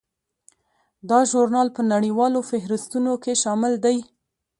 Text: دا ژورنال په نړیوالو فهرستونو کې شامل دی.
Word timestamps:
دا 1.09 1.19
ژورنال 1.29 1.67
په 1.77 1.81
نړیوالو 1.93 2.39
فهرستونو 2.49 3.13
کې 3.23 3.33
شامل 3.43 3.73
دی. 3.85 3.97